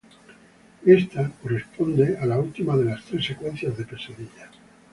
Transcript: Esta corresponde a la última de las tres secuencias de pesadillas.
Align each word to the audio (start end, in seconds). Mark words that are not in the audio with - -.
Esta 0.83 1.29
corresponde 1.43 2.17
a 2.19 2.25
la 2.25 2.39
última 2.39 2.75
de 2.75 2.85
las 2.85 3.03
tres 3.05 3.23
secuencias 3.23 3.77
de 3.77 3.85
pesadillas. 3.85 4.49